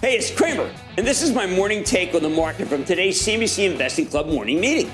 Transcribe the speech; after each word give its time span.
Hey, 0.00 0.16
it's 0.16 0.30
Cramer, 0.30 0.72
and 0.96 1.04
this 1.04 1.22
is 1.22 1.32
my 1.32 1.44
morning 1.44 1.82
take 1.82 2.14
on 2.14 2.22
the 2.22 2.28
market 2.28 2.68
from 2.68 2.84
today's 2.84 3.20
CNBC 3.20 3.68
Investing 3.68 4.06
Club 4.06 4.28
morning 4.28 4.60
meeting. 4.60 4.92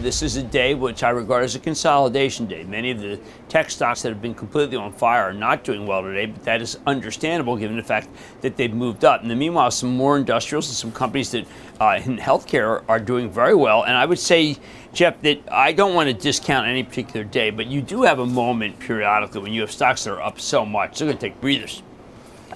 This 0.00 0.22
is 0.22 0.34
a 0.34 0.42
day 0.42 0.74
which 0.74 1.04
I 1.04 1.10
regard 1.10 1.44
as 1.44 1.54
a 1.54 1.60
consolidation 1.60 2.46
day. 2.46 2.64
Many 2.64 2.90
of 2.90 2.98
the 2.98 3.20
tech 3.48 3.70
stocks 3.70 4.02
that 4.02 4.08
have 4.08 4.20
been 4.20 4.34
completely 4.34 4.76
on 4.76 4.92
fire 4.92 5.22
are 5.22 5.32
not 5.32 5.62
doing 5.62 5.86
well 5.86 6.02
today, 6.02 6.26
but 6.26 6.42
that 6.42 6.60
is 6.60 6.76
understandable 6.84 7.56
given 7.56 7.76
the 7.76 7.82
fact 7.84 8.08
that 8.40 8.56
they've 8.56 8.74
moved 8.74 9.04
up. 9.04 9.20
And 9.20 9.30
then 9.30 9.38
meanwhile, 9.38 9.70
some 9.70 9.96
more 9.96 10.16
industrials 10.16 10.66
and 10.66 10.76
some 10.76 10.90
companies 10.90 11.30
that 11.30 11.46
uh, 11.78 12.00
in 12.04 12.18
healthcare 12.18 12.82
are 12.88 12.98
doing 12.98 13.30
very 13.30 13.54
well. 13.54 13.84
And 13.84 13.96
I 13.96 14.04
would 14.04 14.18
say, 14.18 14.56
Jeff, 14.94 15.22
that 15.22 15.42
I 15.48 15.70
don't 15.70 15.94
want 15.94 16.08
to 16.08 16.12
discount 16.12 16.66
any 16.66 16.82
particular 16.82 17.22
day, 17.22 17.50
but 17.50 17.66
you 17.66 17.82
do 17.82 18.02
have 18.02 18.18
a 18.18 18.26
moment 18.26 18.80
periodically 18.80 19.42
when 19.42 19.52
you 19.52 19.60
have 19.60 19.70
stocks 19.70 20.02
that 20.04 20.14
are 20.14 20.22
up 20.22 20.40
so 20.40 20.66
much. 20.66 20.98
They're 20.98 21.06
going 21.06 21.18
to 21.18 21.28
take 21.28 21.40
breathers. 21.40 21.84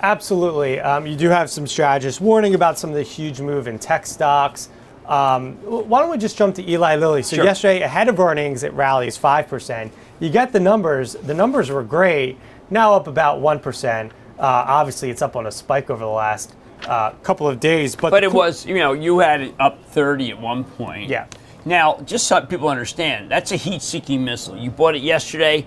Absolutely. 0.02 0.80
Um, 0.80 1.06
you 1.06 1.16
do 1.16 1.28
have 1.28 1.50
some 1.50 1.66
strategists 1.66 2.20
warning 2.20 2.54
about 2.54 2.78
some 2.78 2.90
of 2.90 2.96
the 2.96 3.02
huge 3.02 3.40
move 3.40 3.66
in 3.68 3.78
tech 3.78 4.06
stocks. 4.06 4.68
Um, 5.06 5.56
why 5.64 6.00
don't 6.00 6.10
we 6.10 6.18
just 6.18 6.36
jump 6.38 6.54
to 6.56 6.70
Eli 6.70 6.96
Lilly? 6.96 7.22
So 7.22 7.36
Sure. 7.36 7.44
yesterday, 7.44 7.82
ahead 7.82 8.08
of 8.08 8.18
earnings, 8.20 8.62
it 8.62 8.72
rallies 8.74 9.16
five 9.16 9.48
percent. 9.48 9.92
You 10.20 10.30
get 10.30 10.52
the 10.52 10.60
numbers. 10.60 11.14
The 11.14 11.34
numbers 11.34 11.70
were 11.70 11.82
great. 11.82 12.38
Now 12.70 12.94
up 12.94 13.08
about 13.08 13.40
one 13.40 13.58
percent. 13.58 14.12
Uh, 14.38 14.64
obviously, 14.68 15.10
it's 15.10 15.20
up 15.22 15.34
on 15.36 15.46
a 15.46 15.50
spike 15.50 15.90
over 15.90 16.04
the 16.04 16.10
last 16.10 16.54
uh, 16.86 17.10
couple 17.24 17.46
of 17.48 17.58
days. 17.60 17.96
But, 17.96 18.10
But 18.10 18.24
it 18.24 18.30
cool- 18.30 18.38
was, 18.40 18.64
you 18.64 18.76
know, 18.78 18.92
you 18.92 19.18
had 19.18 19.40
it 19.42 19.54
up 19.58 19.84
30 19.86 20.30
at 20.30 20.40
one 20.40 20.64
point. 20.64 21.10
Yeah. 21.10 21.26
Now, 21.66 21.98
just 22.06 22.26
so 22.26 22.40
people 22.46 22.70
understand, 22.70 23.30
that's 23.30 23.52
a 23.52 23.56
heat-seeking 23.56 24.24
missile. 24.24 24.56
You 24.56 24.70
bought 24.70 24.94
it 24.94 25.02
yesterday, 25.02 25.66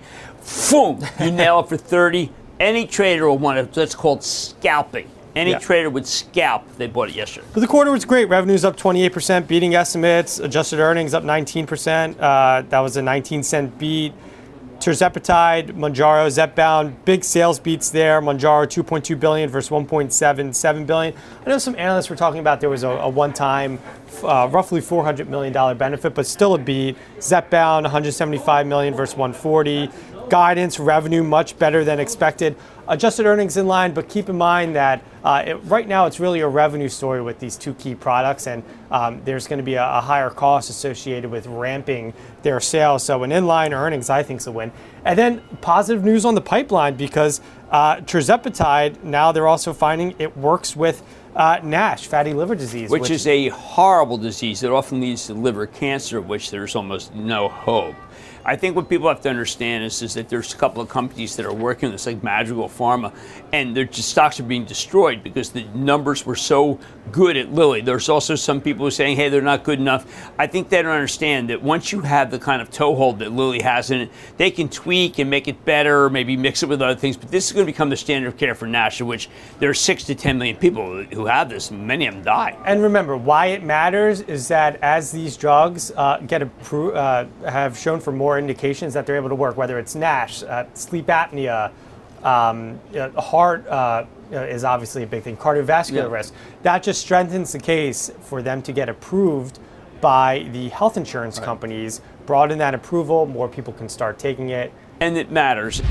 boom, 0.68 1.00
you 1.20 1.30
nail 1.30 1.60
it 1.60 1.68
for 1.68 1.76
30. 1.76 2.32
Any 2.60 2.86
trader 2.86 3.28
will 3.28 3.38
want 3.38 3.58
it. 3.58 3.72
That's 3.72 3.94
called 3.94 4.22
scalping. 4.22 5.08
Any 5.36 5.50
Yeah. 5.50 5.58
trader 5.58 5.90
would 5.90 6.06
scalp 6.06 6.62
if 6.70 6.78
they 6.78 6.86
bought 6.86 7.08
it 7.08 7.16
yesterday. 7.16 7.46
But 7.52 7.60
the 7.60 7.66
quarter 7.66 7.90
was 7.90 8.04
great. 8.04 8.28
Revenues 8.28 8.64
up 8.64 8.76
28%, 8.76 9.48
beating 9.48 9.74
estimates. 9.74 10.38
Adjusted 10.38 10.78
earnings 10.78 11.12
up 11.12 11.24
19%. 11.24 12.16
Uh, 12.20 12.62
that 12.68 12.78
was 12.78 12.96
a 12.96 13.02
19 13.02 13.42
cent 13.42 13.76
beat. 13.78 14.12
Tirzepatide, 14.78 15.72
Mounjaro, 15.72 16.26
Zepbound, 16.28 16.92
big 17.04 17.24
sales 17.24 17.58
beats 17.58 17.88
there. 17.90 18.20
Mounjaro 18.20 18.66
2.2 18.66 19.18
billion 19.18 19.48
versus 19.48 19.70
1.77 19.70 20.86
billion. 20.86 21.14
I 21.46 21.48
know 21.48 21.58
some 21.58 21.74
analysts 21.78 22.10
were 22.10 22.16
talking 22.16 22.40
about 22.40 22.60
there 22.60 22.68
was 22.68 22.82
a, 22.82 22.88
a 22.90 23.08
one-time, 23.08 23.78
uh, 24.22 24.48
roughly 24.50 24.80
400 24.82 25.28
million 25.30 25.52
dollar 25.52 25.74
benefit, 25.74 26.14
but 26.14 26.26
still 26.26 26.54
a 26.54 26.58
beat. 26.58 26.96
Zepbound 27.18 27.82
175 27.82 28.66
million 28.66 28.94
versus 28.94 29.16
140. 29.16 29.88
Guidance 30.34 30.80
revenue 30.80 31.22
much 31.22 31.56
better 31.60 31.84
than 31.84 32.00
expected. 32.00 32.56
Adjusted 32.88 33.24
earnings 33.24 33.56
in 33.56 33.68
line, 33.68 33.94
but 33.94 34.08
keep 34.08 34.28
in 34.28 34.36
mind 34.36 34.74
that 34.74 35.00
uh, 35.22 35.44
it, 35.46 35.54
right 35.66 35.86
now 35.86 36.06
it's 36.06 36.18
really 36.18 36.40
a 36.40 36.48
revenue 36.48 36.88
story 36.88 37.22
with 37.22 37.38
these 37.38 37.56
two 37.56 37.72
key 37.74 37.94
products, 37.94 38.48
and 38.48 38.64
um, 38.90 39.22
there's 39.24 39.46
going 39.46 39.60
to 39.60 39.64
be 39.64 39.74
a, 39.74 39.84
a 39.84 40.00
higher 40.00 40.30
cost 40.30 40.70
associated 40.70 41.30
with 41.30 41.46
ramping 41.46 42.12
their 42.42 42.58
sales. 42.58 43.04
So 43.04 43.22
an 43.22 43.30
inline 43.30 43.70
earnings, 43.70 44.10
I 44.10 44.24
think, 44.24 44.40
is 44.40 44.48
a 44.48 44.50
win. 44.50 44.72
And 45.04 45.16
then 45.16 45.40
positive 45.60 46.04
news 46.04 46.24
on 46.24 46.34
the 46.34 46.40
pipeline 46.40 46.96
because 46.96 47.40
uh, 47.70 47.98
tirzepatide 47.98 49.04
now 49.04 49.30
they're 49.30 49.46
also 49.46 49.72
finding 49.72 50.16
it 50.18 50.36
works 50.36 50.74
with 50.74 51.04
uh, 51.34 51.60
NASH, 51.62 52.06
fatty 52.06 52.32
liver 52.32 52.54
disease, 52.54 52.90
which, 52.90 53.10
is 53.10 53.26
a 53.26 53.48
horrible 53.48 54.18
disease 54.18 54.60
that 54.60 54.70
often 54.70 55.00
leads 55.00 55.26
to 55.26 55.34
liver 55.34 55.66
cancer, 55.66 56.18
of 56.18 56.28
which 56.28 56.50
there's 56.50 56.76
almost 56.76 57.14
no 57.14 57.48
hope. 57.48 57.96
I 58.46 58.56
think 58.56 58.76
what 58.76 58.90
people 58.90 59.08
have 59.08 59.22
to 59.22 59.30
understand 59.30 59.84
is, 59.84 60.02
is 60.02 60.14
that 60.14 60.28
there's 60.28 60.52
a 60.52 60.56
couple 60.56 60.82
of 60.82 60.88
companies 60.90 61.34
that 61.36 61.46
are 61.46 61.52
working 61.52 61.86
on 61.86 61.92
this, 61.92 62.04
like 62.04 62.22
Madrigal 62.22 62.68
Pharma, 62.68 63.14
and 63.52 63.74
their 63.74 63.90
stocks 63.90 64.38
are 64.38 64.44
being 64.44 64.66
destroyed 64.66 65.22
because 65.22 65.50
the 65.50 65.64
numbers 65.74 66.26
were 66.26 66.36
so 66.36 66.78
good 67.10 67.38
at 67.38 67.52
Lilly. 67.52 67.80
There's 67.80 68.10
also 68.10 68.34
some 68.34 68.60
people 68.60 68.80
who 68.80 68.88
are 68.88 68.90
saying, 68.90 69.16
hey, 69.16 69.30
they're 69.30 69.40
not 69.40 69.64
good 69.64 69.78
enough. 69.78 70.30
I 70.38 70.46
think 70.46 70.68
they 70.68 70.82
don't 70.82 70.92
understand 70.92 71.48
that 71.48 71.62
once 71.62 71.90
you 71.90 72.02
have 72.02 72.30
the 72.30 72.38
kind 72.38 72.60
of 72.60 72.70
toehold 72.70 73.20
that 73.20 73.32
Lilly 73.32 73.62
has 73.62 73.90
in 73.90 74.02
it, 74.02 74.10
they 74.36 74.50
can 74.50 74.68
tweak 74.68 75.18
and 75.18 75.30
make 75.30 75.48
it 75.48 75.64
better, 75.64 76.10
maybe 76.10 76.36
mix 76.36 76.62
it 76.62 76.68
with 76.68 76.82
other 76.82 76.98
things. 77.00 77.16
But 77.16 77.30
this 77.30 77.46
is 77.46 77.52
going 77.52 77.66
to 77.66 77.72
become 77.72 77.88
the 77.88 77.96
standard 77.96 78.28
of 78.28 78.36
care 78.36 78.54
for 78.54 78.66
NASH, 78.66 79.00
of 79.00 79.06
which 79.06 79.30
there 79.58 79.70
are 79.70 79.74
six 79.74 80.04
to 80.04 80.14
10 80.14 80.36
million 80.36 80.56
people 80.56 81.02
who 81.04 81.23
have 81.26 81.48
this, 81.48 81.70
and 81.70 81.86
many 81.86 82.06
of 82.06 82.14
them 82.14 82.22
die. 82.24 82.56
And 82.64 82.82
remember, 82.82 83.16
why 83.16 83.46
it 83.46 83.62
matters 83.62 84.20
is 84.22 84.48
that 84.48 84.78
as 84.82 85.10
these 85.12 85.36
drugs 85.36 85.90
uh, 85.96 86.18
get 86.26 86.42
approved, 86.42 86.96
uh, 86.96 87.26
have 87.48 87.76
shown 87.78 88.00
for 88.00 88.12
more 88.12 88.38
indications 88.38 88.94
that 88.94 89.06
they're 89.06 89.16
able 89.16 89.28
to 89.28 89.34
work, 89.34 89.56
whether 89.56 89.78
it's 89.78 89.94
NASH, 89.94 90.42
uh, 90.42 90.64
sleep 90.74 91.06
apnea, 91.06 91.70
um, 92.22 92.80
uh, 92.96 93.10
heart 93.20 93.66
uh, 93.68 94.04
uh, 94.32 94.36
is 94.36 94.64
obviously 94.64 95.02
a 95.02 95.06
big 95.06 95.22
thing, 95.22 95.36
cardiovascular 95.36 95.94
Yeah. 96.08 96.16
risk. 96.16 96.34
That 96.62 96.82
just 96.82 97.00
strengthens 97.00 97.52
the 97.52 97.58
case 97.58 98.10
for 98.22 98.40
them 98.42 98.62
to 98.62 98.72
get 98.72 98.88
approved 98.88 99.58
by 100.00 100.46
the 100.52 100.68
health 100.70 100.96
insurance 100.96 101.38
companies. 101.38 102.00
Broaden 102.26 102.58
that 102.58 102.74
approval, 102.74 103.26
more 103.26 103.48
people 103.48 103.72
can 103.74 103.88
start 103.88 104.18
taking 104.18 104.50
it. 104.50 104.72
and 105.00 105.18
it 105.18 105.30
matters. 105.30 105.82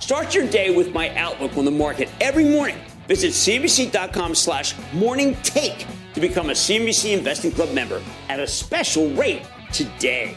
Start 0.00 0.34
your 0.34 0.46
day 0.46 0.74
with 0.74 0.92
my 0.92 1.14
outlook 1.16 1.56
on 1.56 1.64
the 1.64 1.70
market 1.70 2.08
every 2.20 2.44
morning. 2.44 2.76
Visit 3.06 3.32
cnbc.com 3.32 4.34
slash 4.34 4.74
morning 4.92 5.34
take 5.42 5.86
to 6.14 6.20
become 6.20 6.50
a 6.50 6.54
CNBC 6.54 7.16
Investing 7.16 7.52
Club 7.52 7.72
member 7.72 8.02
at 8.28 8.40
a 8.40 8.46
special 8.46 9.10
rate 9.10 9.42
today. 9.72 10.36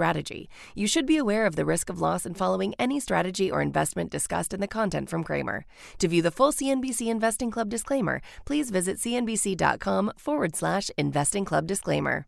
strategy. 0.01 0.49
You 0.73 0.87
should 0.87 1.05
be 1.05 1.17
aware 1.17 1.45
of 1.45 1.55
the 1.55 1.63
risk 1.63 1.87
of 1.87 2.01
loss 2.01 2.25
in 2.25 2.33
following 2.33 2.73
any 2.79 2.99
strategy 2.99 3.51
or 3.51 3.61
investment 3.61 4.09
discussed 4.09 4.51
in 4.51 4.59
the 4.59 4.67
content 4.67 5.09
from 5.09 5.23
Cramer. 5.23 5.65
To 5.99 6.07
view 6.07 6.23
the 6.23 6.31
full 6.31 6.51
CNBC 6.51 7.07
Investing 7.07 7.51
Club 7.51 7.69
disclaimer, 7.69 8.19
please 8.43 8.71
visit 8.71 8.97
cnbc.com 8.97 10.13
forward 10.17 10.55
slash 10.55 10.89
investing 10.97 11.45
club 11.45 11.67
disclaimer. 11.67 12.25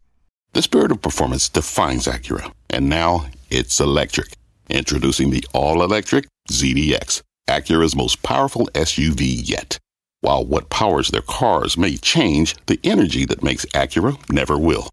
The 0.54 0.62
spirit 0.62 0.92
of 0.92 1.02
performance 1.02 1.50
defines 1.50 2.06
Acura, 2.06 2.54
and 2.70 2.90
now 2.90 3.26
it's 3.50 3.80
electric. 3.80 4.38
Introducing 4.70 5.32
the 5.32 5.44
all-electric 5.52 6.26
ZDX, 6.52 7.24
Acura's 7.50 7.96
most 7.96 8.22
powerful 8.22 8.68
SUV 8.76 9.42
yet. 9.44 9.80
While 10.22 10.46
what 10.46 10.70
powers 10.70 11.10
their 11.10 11.26
cars 11.40 11.76
may 11.76 11.98
change, 11.98 12.56
the 12.68 12.80
energy 12.84 13.26
that 13.26 13.42
makes 13.42 13.66
Acura 13.74 14.14
never 14.30 14.60
will. 14.60 14.93